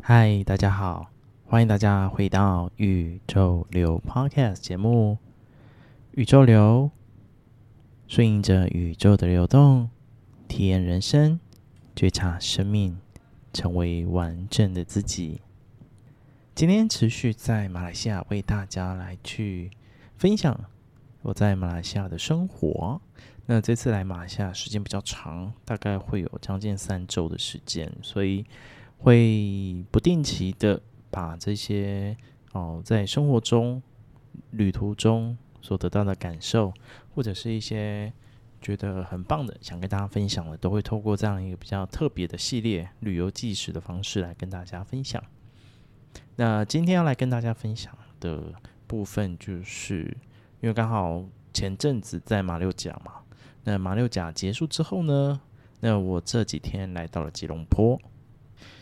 [0.00, 1.08] 嗨，大家好，
[1.44, 5.18] 欢迎大家回到宇宙流 Podcast 节目。
[6.12, 6.90] 宇宙流，
[8.06, 9.90] 顺应着宇宙的流动，
[10.48, 11.38] 体验人生，
[11.94, 12.96] 觉察生命，
[13.58, 15.40] 成为完整的自己。
[16.54, 19.72] 今天持续在马来西亚为大家来去
[20.16, 20.64] 分享
[21.22, 23.00] 我在马来西亚的生活。
[23.46, 28.44] 那这次来马来西亚时间比较长，大概会有将近三周的时间，所以。
[29.00, 32.16] 会不定期的把这些
[32.50, 33.80] 哦，在生活中、
[34.50, 36.72] 旅途中所得到的感受，
[37.14, 38.12] 或者是一些
[38.60, 45.22] 觉得很棒的，想跟大家分享的，都会透过这样一个比较特别的系列旅游纪实的方式来跟大家分享。
[46.36, 48.52] 那今天要来跟大家分享的
[48.86, 50.16] 部分，就是
[50.60, 53.12] 因为刚好前阵子在马六甲嘛，
[53.64, 55.40] 那马六甲结束之后呢，
[55.80, 57.98] 那我这几天来到了吉隆坡。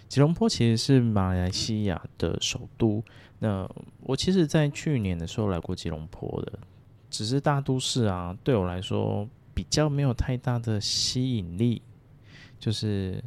[0.08, 3.02] 吉隆坡其实是马来西亚的首都。
[3.38, 3.68] 那
[4.00, 6.58] 我其实，在去年的时候来过吉隆坡的，
[7.10, 11.80] 只是大都市啊，对我来说比较没有太大的吸引力。
[12.60, 13.24] 就是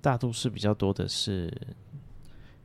[0.00, 1.50] 大都市比较多的是，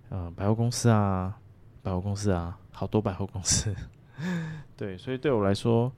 [0.10, 1.40] 呃，百货公司啊，
[1.82, 3.74] 百货公司啊，好多百货公司。
[4.76, 5.90] 对，所以对我来说，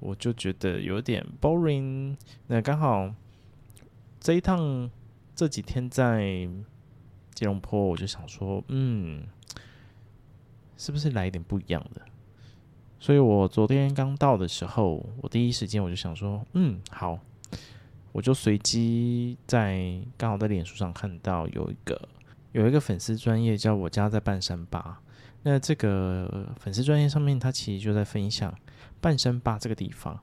[0.00, 2.16] 我就觉得有点 boring。
[2.48, 3.14] 那刚好
[4.18, 4.90] 这一趟
[5.36, 6.48] 这几天在。
[7.34, 9.26] 吉隆坡，我就想说，嗯，
[10.76, 12.00] 是不是来一点不一样的？
[13.04, 17.18] 所以我昨天刚到的时候，我第一时间我就想说，嗯，好，
[18.12, 22.00] 我就随机在刚好在脸书上看到有一个
[22.52, 24.98] 有一个粉丝专业叫我家在半山八，
[25.42, 28.54] 那这个粉丝专业上面，他其实就在分享
[29.02, 30.18] 半山八这个地方。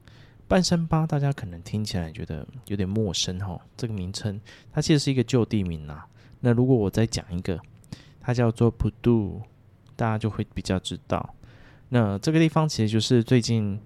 [0.47, 4.41] 半山八大家可能听起来觉得有点陌生哈，这个名称
[4.71, 6.03] 它其实是一个旧地名呐。
[6.39, 7.59] 那如果我再讲一个，
[8.19, 9.39] 它叫做普渡，
[9.95, 11.35] 大家就会比较知道。
[11.93, 13.77] 那这个地方其实就是最近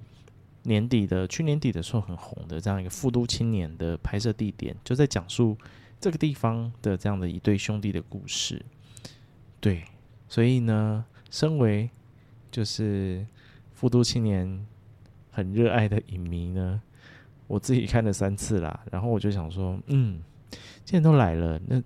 [0.61, 5.57] 年底的，去年底的时候很红的这样一个富都青年的拍摄地点，就在讲述
[5.99, 8.63] 这个地方的这样的一对兄弟的故事。
[9.59, 9.83] 对，
[10.27, 11.89] 所以呢，身为
[12.51, 13.25] 就是
[13.73, 14.67] 富都青年
[15.31, 16.79] 很热爱的影迷呢，
[17.47, 20.21] 我自己看了三次啦，然后我就想说，嗯，
[20.83, 21.81] 既然都来了，那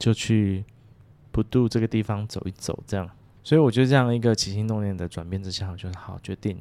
[0.00, 0.64] 就去
[1.30, 3.08] 不渡这个地方走一走，这样，
[3.42, 6.60] 所以我觉得这样一个起心动念的转变之下，我就好决定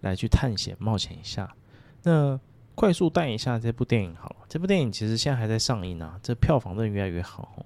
[0.00, 1.54] 来去探险冒险一下。
[2.02, 2.38] 那
[2.74, 7.64] 快速带一下这部电影好了，这部电影其实现在还在上映啊，这票房真的越来越好。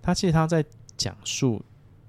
[0.00, 0.64] 它其实它在
[0.96, 1.62] 讲述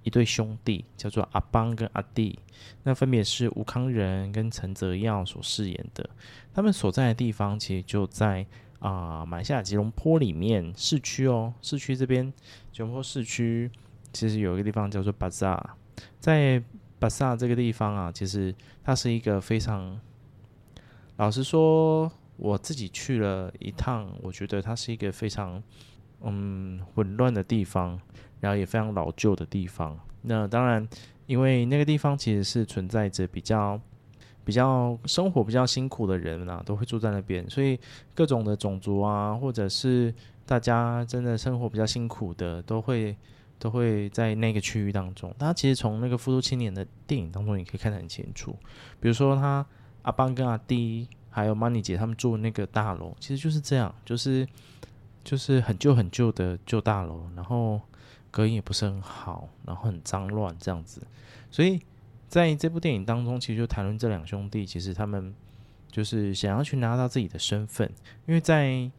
[0.04, 2.40] 一对兄弟，叫做阿邦跟阿弟，
[2.84, 6.10] 那分别是吴康仁跟陈泽耀所饰演的。
[6.54, 8.46] 他们所在的地方其实就在。
[8.80, 12.32] 啊，马来西亚吉隆坡里面市区哦，市区这边
[12.72, 13.72] 吉隆坡市区
[14.14, 15.76] 其实有一个地方叫做巴萨，
[16.20, 16.62] 在
[17.00, 18.54] 巴萨这个地方啊，其实
[18.84, 20.00] 它是一个非常，
[21.18, 25.62] 老实说，我自己去了一趟，我觉得它是一个非常
[26.22, 28.00] 嗯混乱的地方，
[28.40, 30.00] 然后也非常老旧的地方。
[30.22, 30.88] 那当然，
[31.26, 33.80] 因为那个地方其实是存在着比较。
[34.46, 37.78] 比较生活比较辛苦的人啊，都会住在那边，所以
[38.16, 40.16] 各种的种族啊，或者是
[40.46, 43.14] 大家真的生活比较辛苦的，都会
[43.60, 45.34] 都会在那个区域当中。
[45.38, 48.56] 他其实从那个《富都青年》的电影当中，也可以看得很清楚。
[49.00, 49.66] 比如说他
[50.04, 54.48] 阿邦跟阿弟，还有 Money 姐他们住的那个大楼，其实就是这样，就是
[55.24, 57.82] 就是很旧很旧的旧大楼，然后
[58.32, 61.02] 隔音也不是很好，然后很脏乱这样子，
[61.52, 61.80] 所以。
[62.30, 65.34] 在这部电影当中，其实就谈论这两兄弟，其实他们
[65.90, 67.90] 就是想要去拿到自己的身份，
[68.26, 68.92] 因为在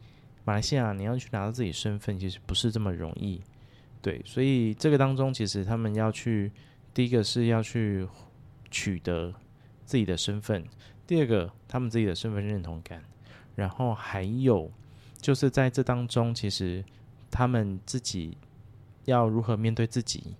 [0.43, 3.39] 马来西亚，你要去拿到自己身份，其实不是这么容易，
[4.01, 6.51] 对，所以这个当中，其实他们要去，
[6.93, 8.07] 第一个是要去
[8.71, 9.33] 取得
[9.85, 10.65] 自己的身份，
[11.05, 13.03] 第二个他们自己的身份认同感，
[13.55, 14.71] 然后还有
[15.17, 16.83] 就是在这当中，其实
[17.29, 18.37] 他们自己
[19.05, 20.35] 要如何面对自己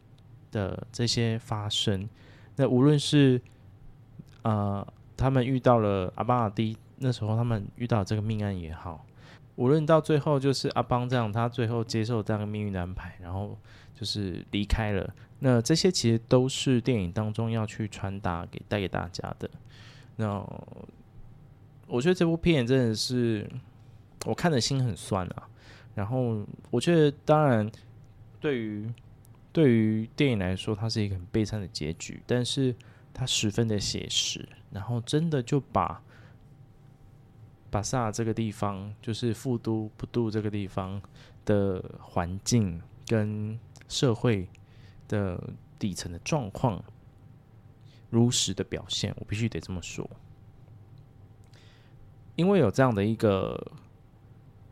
[0.51, 2.07] 的这些发生。
[2.55, 3.41] 那无论是，
[4.43, 4.85] 呃，
[5.17, 9.05] 他们遇到了阿邦阿弟，那时候他们遇到这个命案也好，
[9.59, 13.59] 无论到最后就是阿邦这样，他最后接受这样命运的安排，然后
[13.93, 15.13] 就是离开了。
[15.39, 19.49] 那这些其实都是电影当中要去传达给带给大家的。
[20.15, 20.41] 那
[21.87, 23.45] 我觉得这部片真的是
[24.25, 25.49] 我看的心很酸啊。
[25.93, 26.41] 然后
[26.71, 27.69] 我觉得，当然
[28.39, 28.89] 对于
[29.51, 32.73] 对于电影来说，它是一个很悲惨的结局，但是
[33.13, 36.01] 它十分的写实，然后真的就把
[37.69, 41.01] 巴萨这个地方，就是富都不都这个地方
[41.45, 44.47] 的环境跟社会
[45.07, 45.41] 的
[45.77, 46.83] 底层的状况，
[48.09, 50.09] 如实的表现，我必须得这么说。
[52.35, 53.71] 因为有这样的一个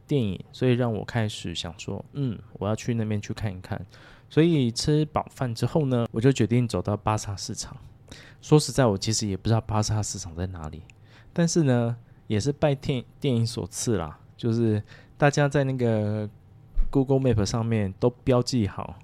[0.05, 3.85] 电影，所以让我开始想说，嗯，我要去那边去看一看。
[4.29, 7.75] 所以吃饱饭之后呢，我就决定走到巴萨市场。
[8.41, 10.81] 说实在，我其实也不知道巴萨市场在哪里，
[11.33, 11.97] 但是呢，
[12.27, 14.81] 也是拜电电影所赐啦，就是
[15.17, 16.29] 大家在那个
[16.91, 18.99] Google Map 上面都标记好，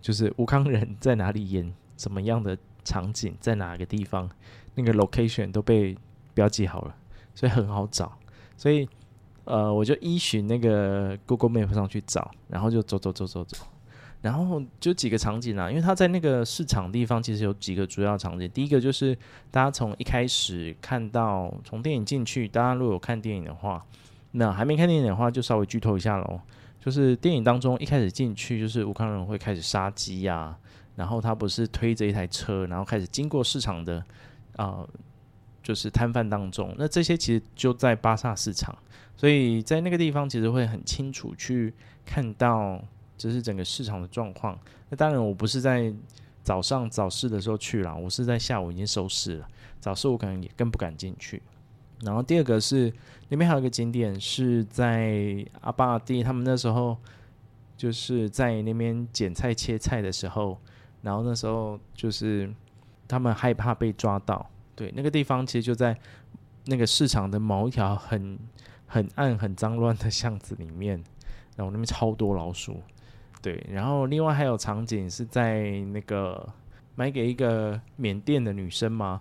[0.00, 4.28] 就是吴康仁在哪里演什么样的场景，在哪个地方，
[4.74, 5.96] 那个 location 都被
[6.34, 6.96] 标记好了。
[7.34, 8.16] 所以很好找，
[8.56, 8.88] 所以
[9.44, 13.58] 呃，我就依循那个 Google Map 上去找，然后就走走走走走，
[14.22, 18.50] 然后就几个场景啊，因为它在那个市场地方其实有几个主要场景。
[18.50, 19.16] 第一个就是
[19.50, 23.84] 大家从一开始看到从电影进去，大家如果有看电影的话，
[24.32, 26.40] 那还没看电影的话就稍微剧透一下喽。
[26.80, 30.56] 就是电影当中一开始进去，就是吴慷仁会开始杀鸡呀，
[30.94, 34.04] 然后他不是推着一台车，然后开始经过市场的
[34.56, 34.86] 啊。
[35.62, 38.72] 就是摊贩当中，那这些其实就在巴萨市场，
[39.16, 41.74] 所以在那个地方其实会很清楚去
[42.04, 42.80] 看到，
[43.16, 44.58] 就是整个市场的状况。
[44.88, 45.92] 那当然，我不是在
[46.42, 49.48] 早上早市的时候去了，我是在下午已经收市了。
[49.80, 51.42] 早市我可能也更不敢进去。
[52.02, 52.92] 然后第二个是
[53.28, 56.96] 那边还有一个景点是在阿巴蒂，他们那时候
[57.76, 60.58] 就是在那边捡菜切菜的时候，
[61.02, 62.52] 然后那时候就是
[63.08, 64.48] 他们害怕被抓到。
[64.74, 65.96] 对，那个地方其实就在
[66.66, 68.38] 那个市场的某一条很
[68.86, 71.02] 很暗、很脏乱的巷子里面，
[71.56, 72.82] 然后那边超多老鼠。
[73.42, 76.48] 对，然后另外还有场景是在那个
[76.94, 79.20] 买给一个缅甸的女生嘛，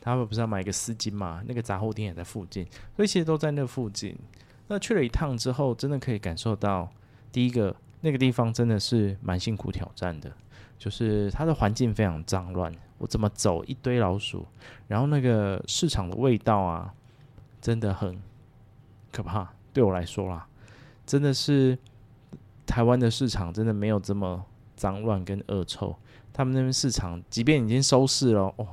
[0.00, 1.42] 他们不是要买一个丝巾嘛？
[1.46, 2.66] 那个杂货店也在附近，
[2.96, 4.16] 所以其实都在那附近。
[4.68, 6.90] 那去了一趟之后，真的可以感受到，
[7.30, 10.32] 第一个那个地方真的是蛮辛苦挑战的，
[10.78, 12.72] 就是它的环境非常脏乱。
[12.98, 14.46] 我怎么走一堆老鼠，
[14.86, 16.92] 然后那个市场的味道啊，
[17.60, 18.20] 真的很
[19.10, 19.50] 可怕。
[19.72, 20.46] 对我来说啦，
[21.06, 21.78] 真的是
[22.70, 24.46] 台湾的市场真的没有这么
[24.76, 25.96] 脏乱跟恶臭。
[26.32, 28.66] 他们那边市场，即便已经收市了，哦，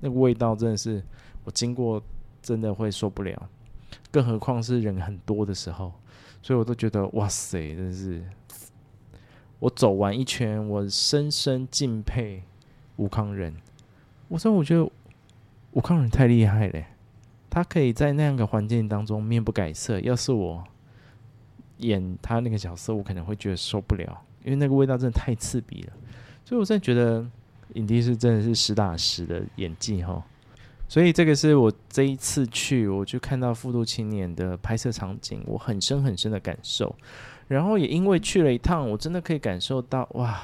[0.00, 1.00] 那个味道真的是
[1.44, 2.02] 我经过
[2.42, 3.48] 真的会受不了，
[4.10, 5.92] 更何况是人很多的时候，
[6.42, 8.24] 所以我都觉得哇塞，真的是
[9.60, 12.42] 我走完一圈，我深深敬佩
[12.96, 13.54] 吴康仁。
[14.26, 14.90] 我说，我觉得
[15.70, 16.84] 吴康仁太厉害了，
[17.48, 20.00] 他可以在那样的环境当中面不改色。
[20.00, 20.64] 要是我
[21.78, 25.92] 演他那个角色，我可能会觉得受不了，因为那个味道真的太刺鼻了。
[26.44, 27.24] 所以我真的觉得
[27.74, 30.24] 影帝是真的是实打实的演技哈。
[30.88, 36.94] 所以这个是我这一次去，我就看到《复读青年》的拍摄场景，我很深很深的感受。
[37.48, 40.40] 然后也因为去了一趟，我真的可以感受到哇。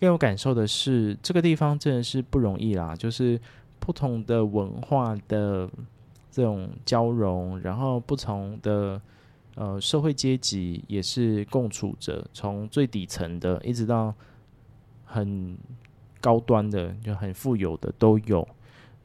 [0.00, 3.38] 更有感受的是，这个地方真的是不容易啦，就是
[3.78, 5.68] 不同的文化的
[6.30, 8.98] 这种交融，然后不同的
[9.54, 14.14] 呃社会阶级也是共处着，从最底层的一直到
[15.04, 15.56] 很
[16.20, 18.46] 高端的，就很富有的都有。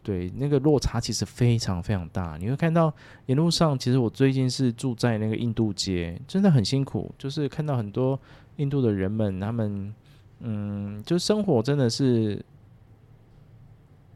[0.03, 2.37] 对，那个落差其实非常非常大。
[2.39, 2.93] 你会看到
[3.25, 8.19] 沿路上，其实我最近是住在那个印度街，真的很辛苦，就是看到很多
[8.57, 9.93] 印度的人们，他们。
[10.41, 12.43] 嗯，就生活真的是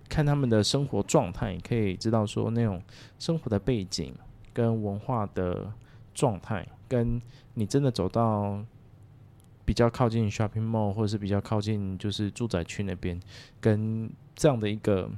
[0.09, 2.79] 看他们的生活状态，可以知道说那种
[3.17, 4.13] 生活的背景
[4.53, 5.71] 跟文化的
[6.19, 7.21] 状态，跟
[7.53, 8.63] 你真的走到
[9.63, 13.19] 比较靠近 shopping mall 或者是比较靠近就是住宅区那边，
[13.61, 15.09] 跟这样的一个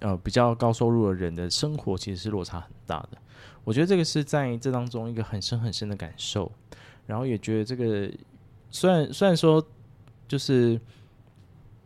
[0.00, 3.18] 呃比较高收入的人的生活，其实是落差很大的。
[3.64, 6.50] 我觉得这个是在这当中一个很深很深的感受，
[7.06, 8.10] 然后也觉得这个
[8.70, 9.66] 虽然虽然说。
[10.30, 10.80] 就是，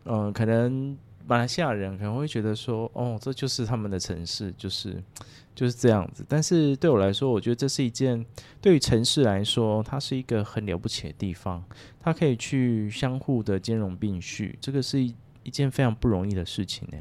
[0.03, 0.95] 嗯、呃，可能
[1.27, 5.01] 马来西亚人可能会觉得说，哦，这就是他们的城市，就是
[5.55, 6.25] 就是这样子。
[6.27, 8.23] 但是对我来说，我觉得这是一件
[8.61, 11.63] 对于城市来说，它是一个很了不起的地方，
[11.99, 16.97] 它可以去相互的兼容并蓄，这个是一件非常不容易的事情呢。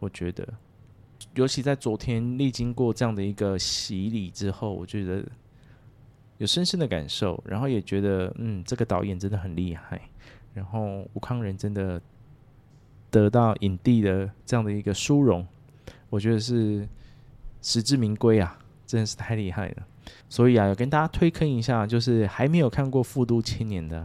[0.00, 0.46] 我觉得，
[1.34, 5.24] 尤其在昨天历经过这样的一个洗礼之后，我觉得
[6.38, 10.00] 有深深的感受，然后也觉得，嗯，这个导演真的很厉害。
[10.52, 12.00] 然后吴康仁真的
[13.12, 15.46] 得到影帝的这样的一个殊荣，
[16.10, 16.88] 我觉得是
[17.60, 19.86] 实至名归啊，真的是太厉害了。
[20.28, 24.04] 所以啊，要跟大家推坑一下，就是还没有看过《富都青年》的，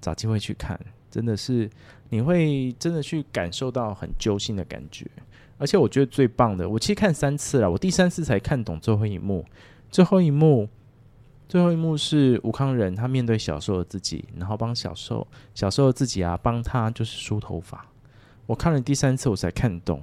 [0.00, 0.78] 找机会去看，
[1.10, 1.68] 真的是
[2.10, 5.04] 你会真的去感受到很揪心的感觉。
[5.58, 9.44] 而且我觉得最棒的，我其实看三次了，我第三次才看懂最后一幕。
[9.90, 10.68] 最后一幕，
[11.48, 17.84] 最后一幕是吴康仁他面对小时候的自己，然后帮小时候小时候的自己啊，帮他就是梳头发。
[18.46, 20.02] 我看了第三次我才看懂。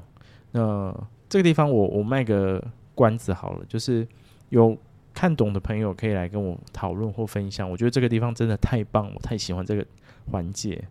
[0.51, 0.93] 那
[1.29, 4.07] 这个地方我我卖个关子好了，就是
[4.49, 4.77] 有
[5.13, 7.69] 看懂的朋友可以来跟我讨论或分享。
[7.69, 9.85] 我觉得这个地方真的太棒，我太喜欢这个
[10.31, 10.83] 环节。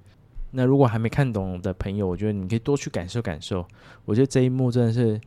[0.53, 3.65] 那如果还没看懂的朋友，我觉得你可以多去感受感受。
[4.05, 5.21] 我觉得这一幕真的是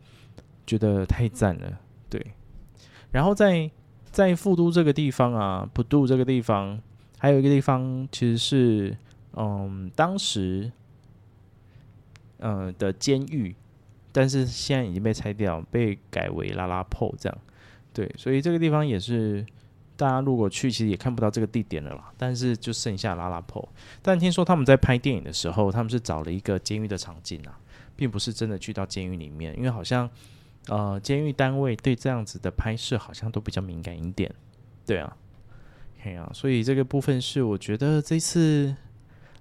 [0.65, 2.25] 觉得太赞了，对。
[3.11, 3.69] 然后在
[4.11, 6.77] 在富都这个地方啊，普渡这个地方，
[7.19, 8.97] 还有一个地方其实是
[9.35, 10.71] 嗯，当时、
[12.37, 13.55] 呃、的监狱，
[14.11, 17.37] 但是现在已经被拆掉，被改为拉拉破这样。
[17.93, 19.45] 对，所以这个地方也是。
[19.95, 22.11] 大家如果去，其实也看不到这个地点了啦。
[22.17, 23.65] 但是就剩下拉拉破。
[24.01, 27.55] 但听说他们在拍电影的时候，他们是找了一个监狱的场景啊，
[27.95, 30.09] 并不是真的去到监狱里面，因为好像
[30.67, 34.33] 呃，监狱单位对这样子的拍摄好像都比较敏感一点。
[34.83, 35.15] 对啊，
[36.01, 38.75] 嘿啊，所以这个部分是我觉得这次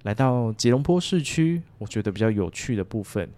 [0.02, 3.28] 来到吉隆坡市区，我觉得比较有趣的部分。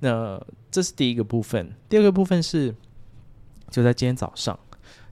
[0.00, 0.40] 那
[0.70, 2.74] 这是第一个部分，第二个部分是
[3.70, 4.58] 就在今天早上。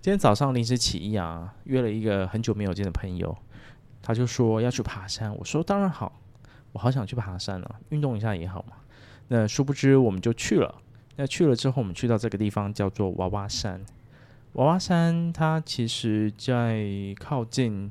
[0.01, 3.37] 今天早上临时起意啊，约了一个很久没有见的朋友，
[4.01, 5.37] 他就说要去爬山。
[5.37, 6.21] 我说当然好，
[6.73, 8.77] 我好想去爬山啊，运动一下也好嘛。
[9.27, 10.83] 那殊不知我们就去了。
[11.17, 13.85] 那去了之后，我们去到这个地方叫做娃娃山。
[14.55, 16.87] 娃娃山它其实在
[17.19, 17.91] 靠近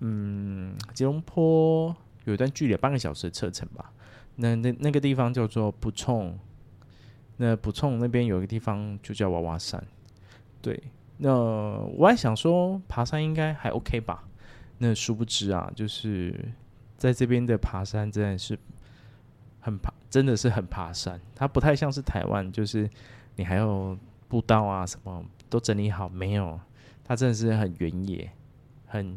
[0.00, 1.94] 嗯吉隆坡
[2.24, 3.92] 有一段距离，半个小时的车程吧。
[4.36, 6.38] 那那那个地方叫做不冲，
[7.36, 9.82] 那不冲那边有一个地方就叫娃娃山，
[10.60, 10.82] 对。
[11.18, 14.24] 那我还想说，爬山应该还 OK 吧？
[14.78, 16.52] 那殊不知啊，就是
[16.98, 18.58] 在这边的爬山真的是
[19.60, 21.20] 很爬，真的是很爬山。
[21.36, 22.90] 它不太像是台湾，就是
[23.36, 26.58] 你还有步道啊什么都整理好没有？
[27.04, 28.28] 它真的是很原野，
[28.86, 29.16] 很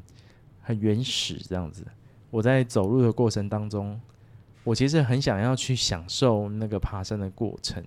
[0.62, 1.84] 很原始这样子。
[2.30, 4.00] 我在走路的过程当中，
[4.64, 7.84] 我其实很想要去享受那个爬山的过程，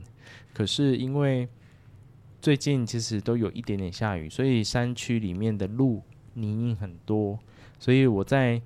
[0.52, 1.48] 可是因为。
[2.42, 7.38] 最近其实都有一点点下雨，所以山区里面的路泥泞很多，
[7.78, 8.58] 所以我在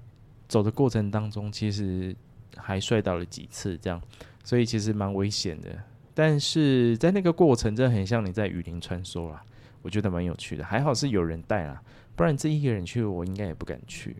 [0.46, 2.14] 走的过程当中，其实
[2.56, 4.00] 还摔倒了几次，这样，
[4.44, 5.76] 所以其实蛮危险的。
[6.14, 9.42] 但是在那个过程，真的很像你在雨林穿梭啦，
[9.82, 10.64] 我觉得蛮有趣的。
[10.64, 11.82] 还好是有人带啦，
[12.14, 14.14] 不然自己一个人去，我应该也不敢去。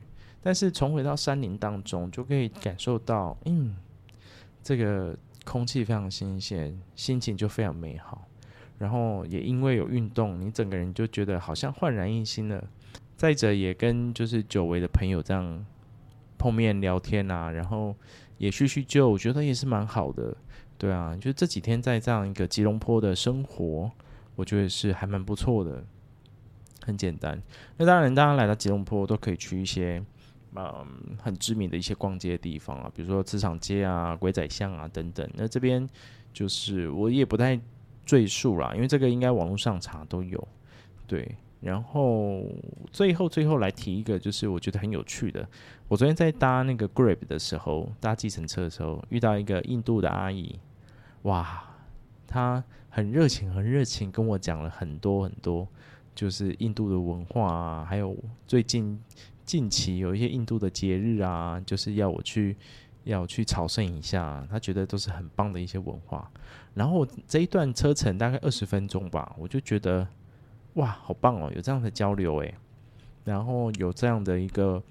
[0.45, 3.75] 但是重回到山林当中，就可以感受到，嗯，
[4.63, 8.29] 这个空气非常新鲜，心情就非常美好。
[8.77, 12.63] 然后也因为有运动，你整个人就觉得好像焕然一新了。
[13.17, 15.65] 再者，也跟就是久违的朋友这样
[16.37, 17.97] 碰面聊天啊，然后
[18.37, 20.37] 也叙叙旧，我觉得也是蛮好的。
[20.77, 23.91] 对啊，就这几天在这样一个吉隆坡的生活，
[24.35, 25.83] 我觉得是还蛮不错的，
[26.83, 27.41] 很简单。
[27.79, 30.05] 那当然，大家来到吉隆坡都可以去一些
[30.57, 35.29] 嗯很知名的一些逛街的地方啊，比如说磁场街啊、鬼仔巷啊等等。
[35.35, 35.89] 那这边
[36.33, 37.61] 就是我也不太。
[38.07, 40.49] 赘述啦，因为这个应该网络上查都有，
[41.07, 41.37] 对。
[41.63, 42.45] 然后
[42.93, 45.49] 最后最后来提一个，就是我觉得很有趣的。
[45.89, 50.61] 我昨天在搭那个 Grab 的时候，搭计程车的时候，遇到一个印度的阿姨，
[51.23, 51.65] 哇，
[52.27, 55.67] 她很热情，很热情，跟我讲了很多很多，
[56.15, 58.15] 就是印度的文化啊，还有
[58.47, 59.01] 最近
[59.45, 62.57] 近期有一些印度的节日啊，就是要我去。
[63.05, 66.31] 要去朝圣一下，他觉得都是很棒的一些文化。
[66.73, 70.09] 然后这一段车程大概二十分钟吧，我就觉得
[70.77, 72.55] 哇，好棒哦，有这样的交流诶，
[73.23, 74.83] 然后有这样的一个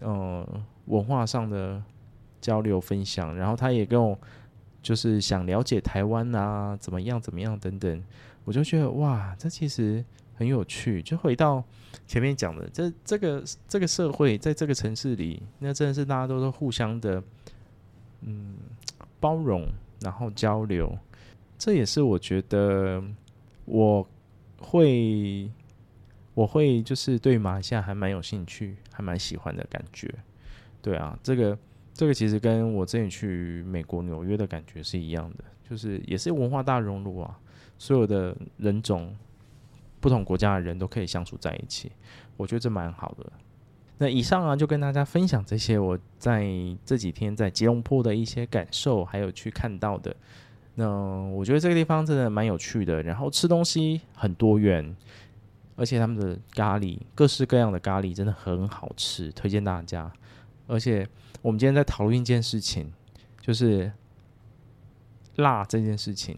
[0.00, 0.46] 呃
[0.88, 1.82] 文化上的
[2.38, 3.34] 交流分享。
[3.34, 4.18] 然后他也跟我
[4.82, 8.04] 就是想了解台湾啊，怎么样怎么样等等，
[8.44, 11.02] 我就觉得哇，这其实很有趣。
[11.02, 11.62] 就回到
[12.06, 17.22] 前面讲的，这这个这个社会在这个城市里，那真的是大家都是互相的。
[18.26, 18.56] 嗯，
[19.20, 19.68] 包容，
[20.00, 20.98] 然后交流，
[21.58, 23.04] 这也是我觉得
[23.66, 24.08] 我
[24.56, 25.50] 会
[26.32, 30.08] 我会就是对马来西亚还蛮有兴趣，还蛮喜欢的感觉。
[30.80, 31.58] 对啊，这个
[31.92, 37.38] 这个其实跟我之前去美国纽约的感觉是一样的，就是也是文化大熔炉啊，
[37.76, 39.14] 所有的人种、
[40.04, 41.90] 不同国家的人都可以相处在一起，
[42.36, 43.32] 我觉得这蛮好的。
[43.96, 46.46] 那以上啊，就跟大家分享这些我在
[46.84, 50.14] 这几天在吉隆坡的一些感受，还有去看到的。
[50.74, 50.86] 那
[51.30, 54.94] 我觉得这个地方真的蛮有趣的，然后吃东西很多元，
[55.74, 60.12] 而且他们的咖喱，各式各样的咖喱真的很好吃，推荐大家。
[60.66, 61.08] 而且
[61.40, 62.92] 我们今天在讨论一件事情，
[63.40, 63.90] 就是
[65.36, 66.36] 辣这件事情，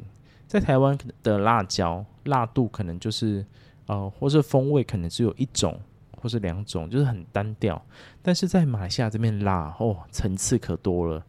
[0.58, 3.44] 在台湾的辣椒辣度可能就是
[3.86, 5.78] 呃，或是风味可能只有一种
[6.18, 7.80] 或是两种，就是很单调。
[8.22, 11.22] 但是在马来西亚这边辣哦，层次可多了，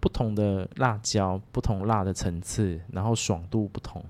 [0.00, 4.02] 不同的辣椒，不同辣的层次，然后爽度不同。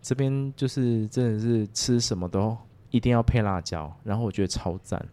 [0.00, 2.56] 这边就是真的是吃什么都
[2.90, 5.06] 一定要配辣椒，然后我觉得超赞。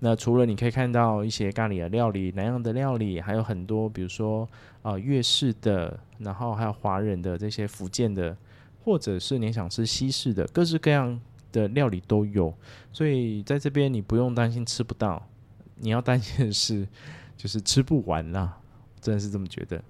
[0.00, 4.46] 那除了你可以看到一些咖喱的料理、南洋的料理，还有很多，比如说
[4.82, 8.36] 啊粤式的，然后还有华人的这些福建的，
[8.84, 11.18] 或者是你想吃西式的，各式各样
[11.52, 12.52] 的料理都有。
[12.92, 15.26] 所以在这边你不用担心吃不到，
[15.76, 16.86] 你要担心的是
[17.36, 18.58] 就是吃不完啦，
[19.00, 19.82] 真的是这么觉得。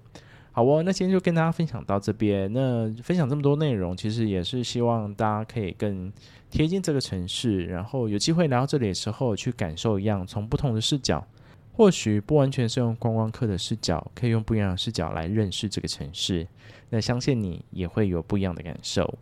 [0.55, 2.49] 好哦，那今天就跟大家分享到这边。
[2.53, 6.09] 那分享这么多内容，其实也是希望大家可以更
[6.49, 11.27] 贴近这个城市，然后有机会来到这里的时候去感受一样，从不同的视角，
[11.73, 16.47] 或许不完全是用观光客的视角，可以用不一样的视角来认识这个城市。
[16.89, 19.13] 那相信你也会有不一样的感受。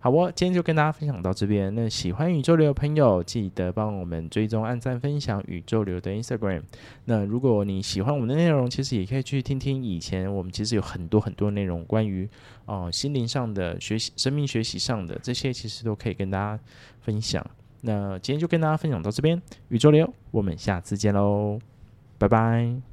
[0.00, 1.74] 好哦，今天就跟大家分享到这边。
[1.74, 6.62] 那喜欢宇宙流的朋友，记得帮我们追踪、按赞、分享宇宙流的 Instagram。
[7.04, 12.28] 那如果你喜欢我们的内容，其实也可以去听听以前我们其实有很多很多内容，关于
[12.66, 16.62] 哦、心灵上的学习、生命学习上的这些，其实都可以跟大家
[17.00, 17.44] 分享。
[17.80, 21.58] 那今天就跟大家分享到这边，宇宙流，我们下次见喽，
[22.18, 22.87] 拜拜。